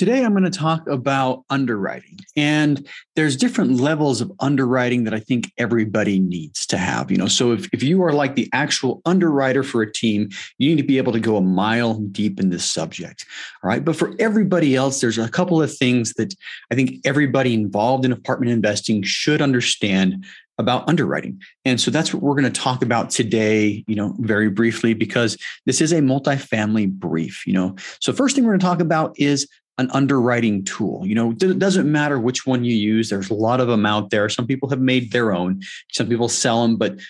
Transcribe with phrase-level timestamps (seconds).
[0.00, 2.18] Today I'm going to talk about underwriting.
[2.34, 7.10] And there's different levels of underwriting that I think everybody needs to have.
[7.10, 10.70] You know, so if, if you are like the actual underwriter for a team, you
[10.70, 13.26] need to be able to go a mile deep in this subject.
[13.62, 13.84] All right.
[13.84, 16.34] But for everybody else, there's a couple of things that
[16.72, 20.24] I think everybody involved in apartment investing should understand
[20.56, 21.42] about underwriting.
[21.66, 25.36] And so that's what we're going to talk about today, you know, very briefly, because
[25.66, 27.76] this is a multifamily brief, you know.
[28.00, 29.46] So first thing we're going to talk about is
[29.80, 31.02] an underwriting tool.
[31.04, 33.08] You know, it doesn't matter which one you use.
[33.08, 34.28] There's a lot of them out there.
[34.28, 35.62] Some people have made their own.
[35.90, 37.00] Some people sell them, but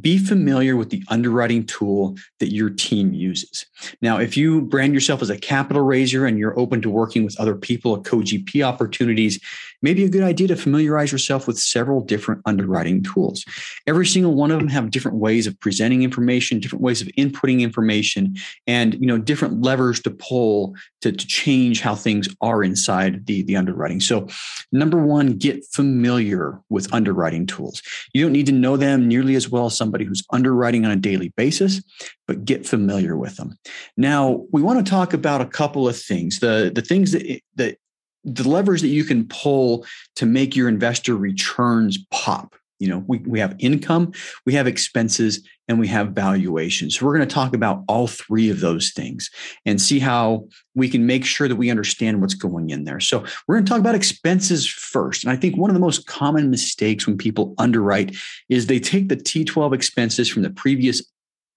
[0.00, 3.66] be familiar with the underwriting tool that your team uses.
[4.00, 7.38] Now, if you brand yourself as a capital raiser and you're open to working with
[7.38, 9.38] other people at co-GP opportunities,
[9.82, 13.44] maybe a good idea to familiarize yourself with several different underwriting tools.
[13.86, 17.60] Every single one of them have different ways of presenting information, different ways of inputting
[17.60, 23.26] information, and you know different levers to pull to, to change how things are inside
[23.26, 24.00] the, the underwriting.
[24.00, 24.26] So,
[24.72, 27.82] number one, get familiar with underwriting tools.
[28.14, 31.32] You don't need to know them nearly as well somebody who's underwriting on a daily
[31.36, 31.82] basis,
[32.26, 33.56] but get familiar with them.
[33.96, 36.40] Now, we want to talk about a couple of things.
[36.40, 37.78] The, the things that, that
[38.24, 39.86] the levers that you can pull
[40.16, 42.54] to make your investor returns pop.
[42.78, 44.12] You know, we, we have income,
[44.46, 46.90] we have expenses, and we have valuation.
[46.90, 49.30] So we're going to talk about all three of those things
[49.64, 53.00] and see how we can make sure that we understand what's going in there.
[53.00, 55.24] So we're going to talk about expenses first.
[55.24, 58.16] And I think one of the most common mistakes when people underwrite
[58.48, 61.02] is they take the T12 expenses from the previous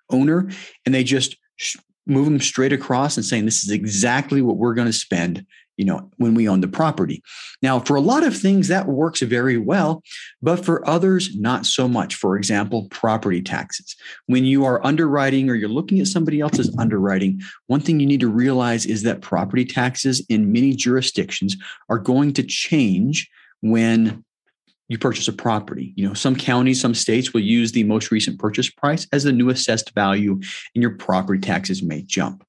[0.09, 0.49] owner
[0.85, 1.35] and they just
[2.05, 5.45] move them straight across and saying this is exactly what we're going to spend
[5.77, 7.23] you know when we own the property
[7.61, 10.03] now for a lot of things that works very well
[10.41, 13.95] but for others not so much for example property taxes
[14.25, 18.19] when you are underwriting or you're looking at somebody else's underwriting one thing you need
[18.19, 21.55] to realize is that property taxes in many jurisdictions
[21.89, 23.29] are going to change
[23.61, 24.23] when
[24.89, 25.93] you purchase a property.
[25.95, 29.33] You know, some counties, some states will use the most recent purchase price as the
[29.33, 32.46] new assessed value, and your property taxes may jump.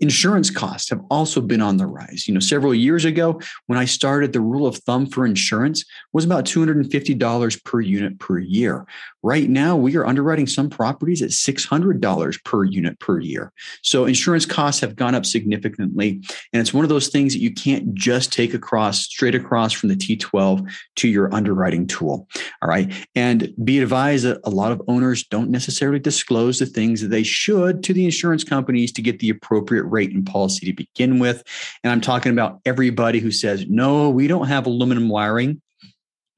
[0.00, 2.28] Insurance costs have also been on the rise.
[2.28, 6.24] You know, several years ago, when I started, the rule of thumb for insurance was
[6.24, 8.86] about $250 per unit per year.
[9.22, 13.52] Right now, we are underwriting some properties at $600 per unit per year.
[13.82, 16.22] So insurance costs have gone up significantly.
[16.52, 19.88] And it's one of those things that you can't just take across, straight across from
[19.88, 22.28] the T12 to your underwriting tool.
[22.62, 22.92] All right.
[23.14, 27.22] And be advised that a lot of owners don't necessarily disclose the things that they
[27.22, 31.18] should to the insurance companies to get the appropriate appropriate rate and policy to begin
[31.18, 31.44] with.
[31.84, 35.62] And I'm talking about everybody who says, no, we don't have aluminum wiring,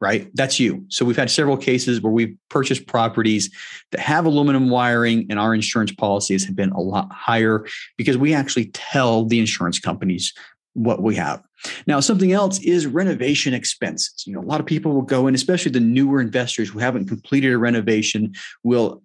[0.00, 0.30] right?
[0.34, 0.84] That's you.
[0.88, 3.50] So we've had several cases where we've purchased properties
[3.90, 7.66] that have aluminum wiring, and our insurance policies have been a lot higher
[7.96, 10.34] because we actually tell the insurance companies
[10.74, 11.42] what we have.
[11.86, 14.24] Now, something else is renovation expenses.
[14.26, 17.08] You know, a lot of people will go in, especially the newer investors who haven't
[17.08, 19.02] completed a renovation, will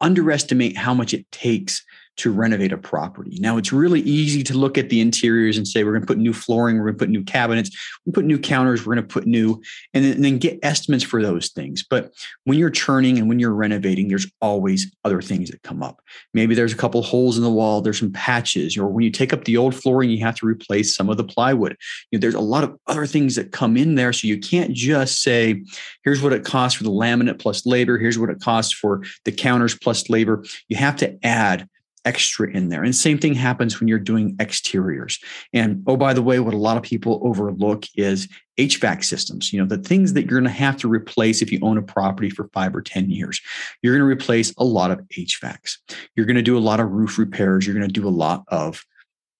[0.00, 1.84] underestimate how much it takes
[2.16, 3.38] to renovate a property.
[3.40, 6.18] Now, it's really easy to look at the interiors and say, we're going to put
[6.18, 7.70] new flooring, we're going to put new cabinets,
[8.04, 9.60] we put new counters, we're going to put new,
[9.94, 11.84] and then, and then, get estimates for those things.
[11.88, 12.12] But
[12.44, 16.00] when you're churning and when you're renovating, there's always other things that come up.
[16.34, 19.32] Maybe there's a couple holes in the wall, there's some patches, or when you take
[19.32, 21.76] up the old flooring, you have to replace some of the plywood.
[22.10, 24.12] You know, there's a lot of other things that come in there.
[24.12, 25.62] So you can't just say,
[26.04, 29.32] here's what it costs for the laminate plus labor, here's what it costs for the
[29.32, 30.44] counters plus labor.
[30.68, 31.68] You have to add
[32.04, 32.82] extra in there.
[32.82, 35.18] And same thing happens when you're doing exteriors.
[35.52, 39.52] And oh, by the way, what a lot of people overlook is HVAC systems.
[39.52, 41.82] You know, the things that you're going to have to replace if you own a
[41.82, 43.40] property for five or 10 years.
[43.82, 45.78] You're going to replace a lot of HVACs.
[46.16, 47.66] You're going to do a lot of roof repairs.
[47.66, 48.84] You're going to do a lot of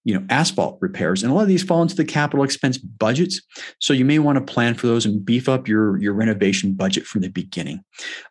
[0.05, 3.41] you know asphalt repairs and a lot of these fall into the capital expense budgets
[3.79, 7.05] so you may want to plan for those and beef up your your renovation budget
[7.05, 7.83] from the beginning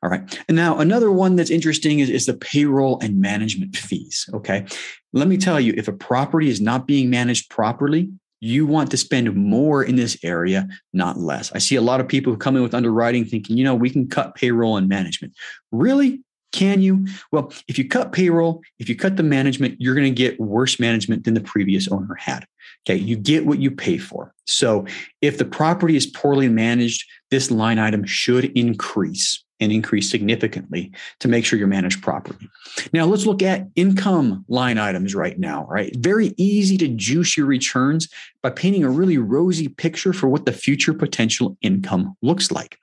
[0.01, 4.27] all right and now another one that's interesting is, is the payroll and management fees
[4.33, 4.65] okay
[5.13, 8.09] let me tell you if a property is not being managed properly
[8.41, 11.51] you want to spend more in this area, not less.
[11.51, 13.89] I see a lot of people who come in with underwriting thinking, you know, we
[13.89, 15.33] can cut payroll and management.
[15.71, 16.21] Really?
[16.51, 17.05] Can you?
[17.31, 20.79] Well, if you cut payroll, if you cut the management, you're going to get worse
[20.79, 22.45] management than the previous owner had.
[22.87, 24.33] Okay, you get what you pay for.
[24.45, 24.85] So
[25.21, 31.27] if the property is poorly managed, this line item should increase and increase significantly to
[31.27, 32.47] make sure you're managed properly.
[32.93, 35.93] Now let's look at income line items right now, right?
[35.97, 38.09] Very easy to juice your returns
[38.41, 42.77] by painting a really rosy picture for what the future potential income looks like.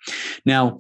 [0.45, 0.79] Now,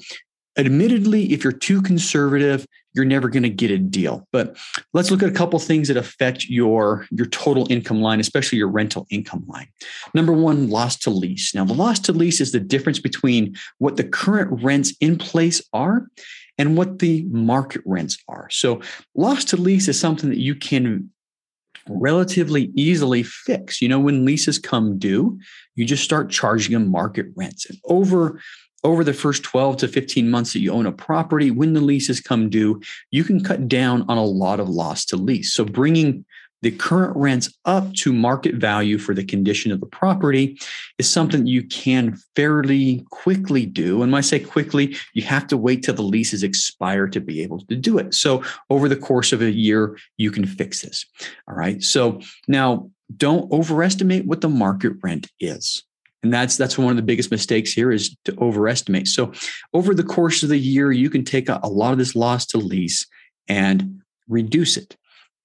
[0.56, 4.26] admittedly, if you're too conservative, you're never going to get a deal.
[4.32, 4.56] But
[4.94, 8.70] let's look at a couple things that affect your, your total income line, especially your
[8.70, 9.68] rental income line.
[10.14, 11.54] Number one, loss to lease.
[11.54, 15.62] Now, the loss to lease is the difference between what the current rents in place
[15.74, 16.06] are
[16.56, 18.48] and what the market rents are.
[18.50, 18.80] So,
[19.14, 21.10] loss to lease is something that you can
[21.88, 23.80] relatively easily fix.
[23.80, 25.38] You know, when leases come due,
[25.74, 27.66] you just start charging them market rents.
[27.66, 28.40] And over
[28.84, 32.20] over the first 12 to 15 months that you own a property, when the leases
[32.20, 32.80] come due,
[33.10, 35.52] you can cut down on a lot of loss to lease.
[35.52, 36.24] So bringing
[36.62, 40.58] the current rents up to market value for the condition of the property
[40.98, 44.02] is something you can fairly quickly do.
[44.02, 47.42] And when I say quickly, you have to wait till the leases expire to be
[47.42, 48.14] able to do it.
[48.14, 51.04] So over the course of a year, you can fix this.
[51.46, 51.82] All right.
[51.82, 55.85] So now don't overestimate what the market rent is
[56.26, 59.32] and that's that's one of the biggest mistakes here is to overestimate so
[59.72, 62.44] over the course of the year you can take a, a lot of this loss
[62.44, 63.06] to lease
[63.48, 64.96] and reduce it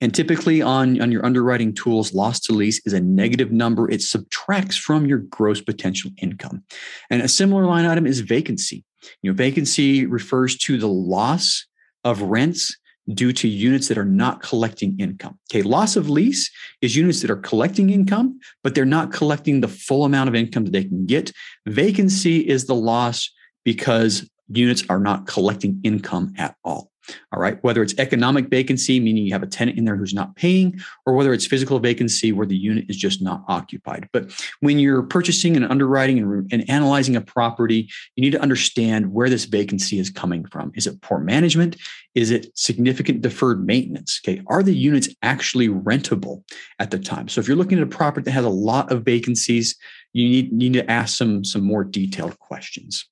[0.01, 3.89] and typically on, on your underwriting tools, loss to lease is a negative number.
[3.89, 6.63] It subtracts from your gross potential income.
[7.11, 8.83] And a similar line item is vacancy.
[9.21, 11.67] You know, vacancy refers to the loss
[12.03, 12.75] of rents
[13.13, 15.37] due to units that are not collecting income.
[15.51, 16.51] Okay, loss of lease
[16.81, 20.65] is units that are collecting income, but they're not collecting the full amount of income
[20.65, 21.31] that they can get.
[21.65, 23.29] Vacancy is the loss
[23.63, 26.90] because units are not collecting income at all.
[27.33, 27.61] All right.
[27.63, 31.13] Whether it's economic vacancy, meaning you have a tenant in there who's not paying, or
[31.13, 34.09] whether it's physical vacancy where the unit is just not occupied.
[34.11, 39.13] But when you're purchasing and underwriting and, and analyzing a property, you need to understand
[39.13, 40.71] where this vacancy is coming from.
[40.75, 41.77] Is it poor management?
[42.15, 44.19] Is it significant deferred maintenance?
[44.25, 44.41] Okay.
[44.47, 46.43] Are the units actually rentable
[46.79, 47.27] at the time?
[47.27, 49.77] So if you're looking at a property that has a lot of vacancies,
[50.13, 53.05] you need, you need to ask some, some more detailed questions.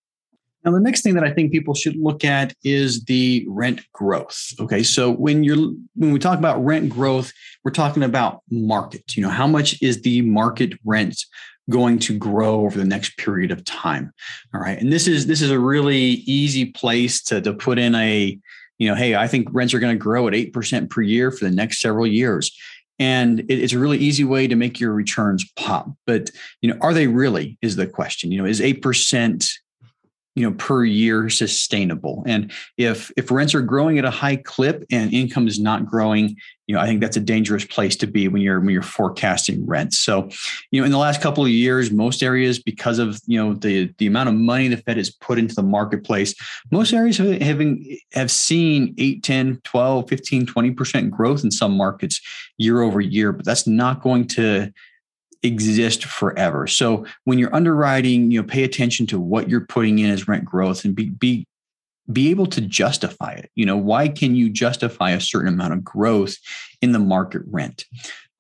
[0.66, 4.54] Now, the next thing that I think people should look at is the rent growth.
[4.60, 7.32] Okay, so when you're when we talk about rent growth,
[7.64, 9.16] we're talking about market.
[9.16, 11.18] You know, how much is the market rent
[11.70, 14.12] going to grow over the next period of time?
[14.54, 17.96] All right, and this is this is a really easy place to to put in
[17.96, 18.38] a
[18.80, 21.32] you know, hey, I think rents are going to grow at eight percent per year
[21.32, 22.52] for the next several years
[23.02, 26.30] and it's a really easy way to make your returns pop but
[26.62, 29.50] you know are they really is the question you know is 8%
[30.36, 32.24] you know per year sustainable.
[32.26, 36.38] And if if rents are growing at a high clip and income is not growing
[36.68, 39.66] you know i think that's a dangerous place to be when you're when you're forecasting
[39.66, 40.00] rents.
[40.00, 40.30] So
[40.72, 43.94] you know in the last couple of years most areas because of you know the
[43.98, 46.36] the amount of money the fed has put into the marketplace
[46.72, 47.62] most areas have have,
[48.14, 52.22] have seen 8 10 12 15 20% growth in some markets
[52.58, 54.72] year over year but that's not going to
[55.44, 56.68] exist forever.
[56.68, 60.46] So when you're underwriting, you know, pay attention to what you're putting in as rent
[60.46, 61.48] growth and be be
[62.12, 63.52] be able to justify it.
[63.56, 66.36] You know, why can you justify a certain amount of growth
[66.81, 67.86] in the market rent?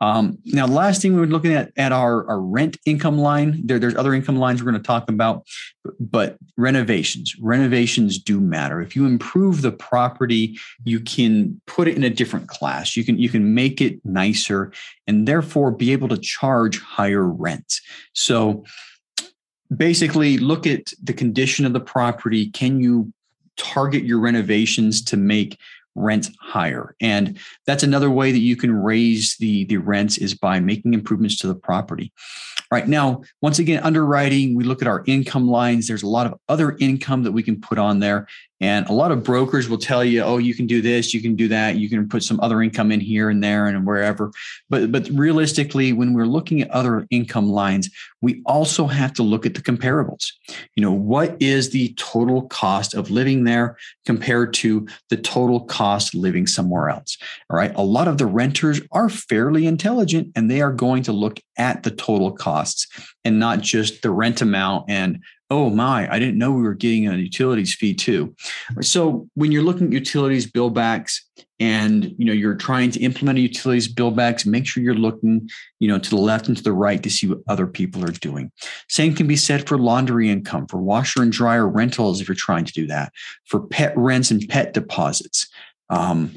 [0.01, 3.61] Um, now, the last thing we were looking at at our, our rent income line.
[3.65, 5.45] There, there's other income lines we're going to talk about,
[5.99, 7.35] but renovations.
[7.39, 8.81] Renovations do matter.
[8.81, 12.95] If you improve the property, you can put it in a different class.
[12.95, 14.71] You can you can make it nicer,
[15.05, 17.81] and therefore be able to charge higher rents.
[18.13, 18.63] So,
[19.75, 22.49] basically, look at the condition of the property.
[22.51, 23.11] Can you
[23.57, 25.59] target your renovations to make
[25.95, 26.95] rent higher.
[27.01, 31.37] And that's another way that you can raise the, the rents is by making improvements
[31.39, 32.13] to the property.
[32.71, 35.87] Right now, once again, underwriting, we look at our income lines.
[35.87, 38.27] There's a lot of other income that we can put on there.
[38.61, 41.35] And a lot of brokers will tell you, oh, you can do this, you can
[41.35, 44.31] do that, you can put some other income in here and there and wherever.
[44.69, 47.89] But but realistically, when we're looking at other income lines,
[48.21, 50.31] we also have to look at the comparables.
[50.75, 56.13] You know, what is the total cost of living there compared to the total cost
[56.13, 57.17] living somewhere else?
[57.49, 57.73] All right.
[57.75, 61.83] A lot of the renters are fairly intelligent and they are going to look at
[61.83, 62.87] the total costs
[63.29, 65.19] and not just the rent amount and
[65.51, 68.35] oh my, I didn't know we were getting a utilities fee too.
[68.81, 71.27] So when you're looking at utilities bill backs
[71.59, 75.49] and you know you're trying to implement a utilities bill backs, make sure you're looking,
[75.79, 78.11] you know, to the left and to the right to see what other people are
[78.11, 78.51] doing.
[78.89, 82.65] Same can be said for laundry income, for washer and dryer rentals if you're trying
[82.65, 83.11] to do that,
[83.45, 85.47] for pet rents and pet deposits.
[85.89, 86.35] um,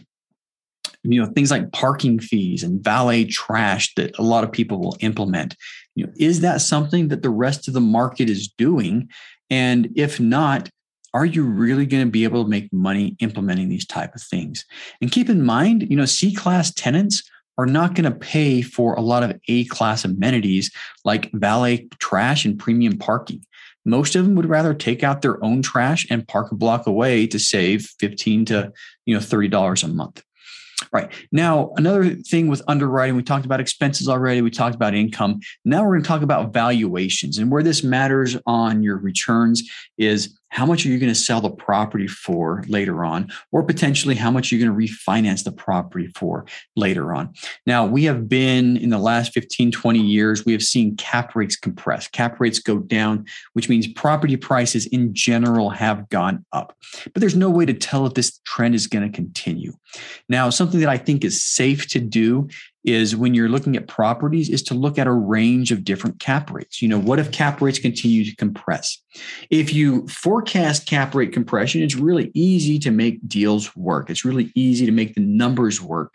[1.02, 4.96] you know things like parking fees and valet trash that a lot of people will
[5.00, 5.56] implement.
[5.94, 9.08] You know is that something that the rest of the market is doing?
[9.50, 10.70] And if not
[11.14, 14.64] are you really going to be able to make money implementing these type of things?
[15.02, 17.22] And keep in mind you know c class tenants
[17.58, 20.70] are not going to pay for a lot of a class amenities
[21.04, 23.44] like valet trash and premium parking.
[23.84, 27.26] Most of them would rather take out their own trash and park a block away
[27.26, 28.72] to save 15 to
[29.04, 30.22] you know $30 a month
[30.92, 31.10] Right.
[31.30, 35.40] Now, another thing with underwriting, we talked about expenses already, we talked about income.
[35.64, 37.38] Now we're going to talk about valuations.
[37.38, 41.40] And where this matters on your returns is how much are you going to sell
[41.40, 45.50] the property for later on, or potentially how much are you're going to refinance the
[45.50, 46.44] property for
[46.76, 47.32] later on.
[47.64, 51.56] Now, we have been in the last 15, 20 years, we have seen cap rates
[51.56, 56.76] compress, cap rates go down, which means property prices in general have gone up.
[57.04, 59.72] But there's no way to tell if this trend is going to continue.
[60.28, 62.48] Now, something that I think is safe to do
[62.84, 66.50] is when you're looking at properties is to look at a range of different cap
[66.50, 66.82] rates.
[66.82, 68.98] You know, what if cap rates continue to compress?
[69.50, 74.10] If you forecast cap rate compression, it's really easy to make deals work.
[74.10, 76.12] It's really easy to make the numbers work.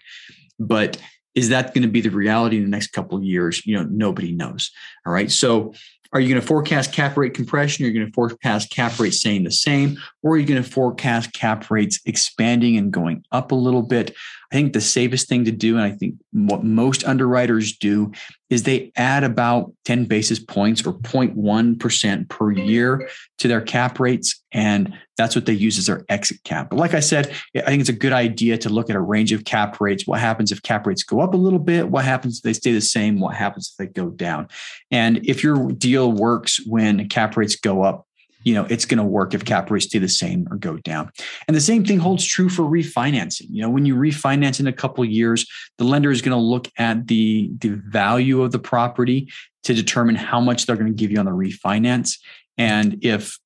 [0.60, 1.02] But
[1.36, 3.66] is that going to be the reality in the next couple of years?
[3.66, 4.72] You know, nobody knows.
[5.06, 5.32] All right.
[5.32, 5.74] So
[6.14, 7.84] are you going to forecast cap rate compression?
[7.84, 9.98] You're you going to forecast cap rate staying the same?
[10.28, 14.14] Or are you going to forecast cap rates expanding and going up a little bit?
[14.52, 18.12] I think the safest thing to do, and I think what most underwriters do,
[18.50, 24.44] is they add about 10 basis points or 0.1% per year to their cap rates.
[24.52, 26.72] And that's what they use as their exit cap.
[26.72, 29.32] But like I said, I think it's a good idea to look at a range
[29.32, 30.06] of cap rates.
[30.06, 31.90] What happens if cap rates go up a little bit?
[31.90, 33.22] What happens if they stay the same?
[33.22, 34.50] What happens if they go down?
[34.92, 38.07] And if your deal works when cap rates go up,
[38.44, 41.12] you know it's going to work if cap rates stay the same or go down
[41.48, 44.74] and the same thing holds true for refinancing you know when you refinance in a
[44.74, 45.46] couple years
[45.78, 49.30] the lender is going to look at the the value of the property
[49.64, 52.18] to determine how much they're going to give you on the refinance
[52.58, 53.38] and if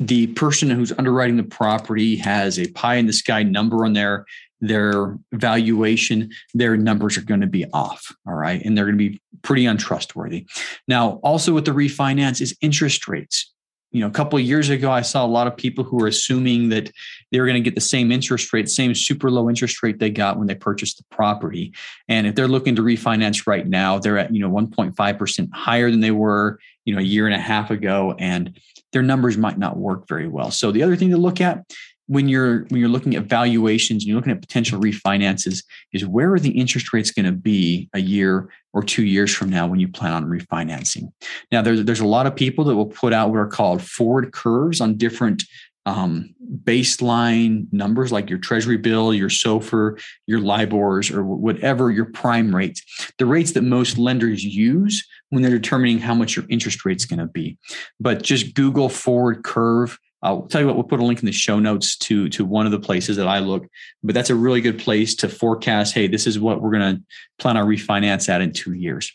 [0.00, 4.24] the person who's underwriting the property has a pie in the sky number on their
[4.60, 8.12] their valuation, their numbers are going to be off.
[8.26, 8.60] All right.
[8.64, 10.46] And they're going to be pretty untrustworthy.
[10.88, 13.52] Now, also with the refinance is interest rates
[13.90, 16.08] you know, a couple of years ago, I saw a lot of people who were
[16.08, 16.90] assuming that
[17.32, 20.10] they were going to get the same interest rate, same super low interest rate they
[20.10, 21.72] got when they purchased the property.
[22.06, 26.00] And if they're looking to refinance right now, they're at, you know, 1.5% higher than
[26.00, 28.14] they were, you know, a year and a half ago.
[28.18, 28.58] And
[28.92, 30.50] their numbers might not work very well.
[30.50, 31.64] So the other thing to look at
[32.08, 35.62] when you're when you're looking at valuations and you're looking at potential refinances
[35.92, 39.50] is where are the interest rates going to be a year or two years from
[39.50, 41.12] now when you plan on refinancing?
[41.52, 44.32] Now there's there's a lot of people that will put out what are called forward
[44.32, 45.44] curves on different
[45.84, 46.34] um,
[46.64, 52.82] baseline numbers like your treasury bill your SOFR your libors or whatever your prime rates.
[53.18, 57.20] The rates that most lenders use when they're determining how much your interest rate's going
[57.20, 57.58] to be.
[58.00, 61.32] But just google forward curve I'll tell you what, we'll put a link in the
[61.32, 63.68] show notes to, to one of the places that I look,
[64.02, 65.94] but that's a really good place to forecast.
[65.94, 67.02] Hey, this is what we're going to
[67.38, 69.12] plan our refinance at in two years.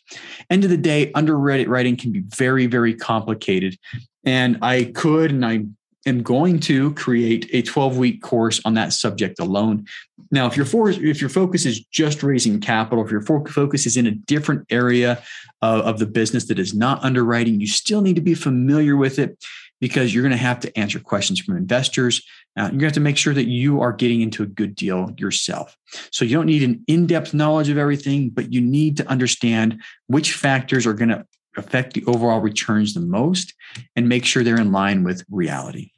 [0.49, 3.77] End of the day, underwriting can be very, very complicated.
[4.23, 5.65] And I could, and I
[6.05, 9.85] am going to create a 12 week course on that subject alone.
[10.31, 13.97] Now, if your for, if your focus is just raising capital, if your focus is
[13.97, 15.21] in a different area
[15.61, 19.19] of, of the business that is not underwriting, you still need to be familiar with
[19.19, 19.37] it
[19.83, 22.25] because you're going to have to answer questions from investors.
[22.57, 24.75] Uh, you're going to have to make sure that you are getting into a good
[24.75, 25.75] deal yourself.
[26.09, 29.81] So you don't need an in depth knowledge of everything, but you need to understand
[30.07, 31.25] which factors are going to
[31.57, 33.53] affect the overall returns the most
[33.93, 35.91] and make sure they're in line with reality.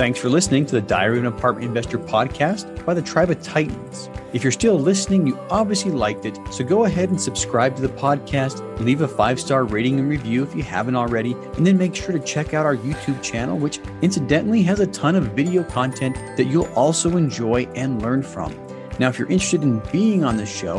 [0.00, 3.42] Thanks for listening to the Diary of an Apartment Investor podcast by the Tribe of
[3.42, 4.08] Titans.
[4.32, 6.38] If you're still listening, you obviously liked it.
[6.50, 10.42] So go ahead and subscribe to the podcast, leave a five star rating and review
[10.42, 13.78] if you haven't already, and then make sure to check out our YouTube channel, which
[14.00, 18.54] incidentally has a ton of video content that you'll also enjoy and learn from.
[18.98, 20.78] Now, if you're interested in being on the show,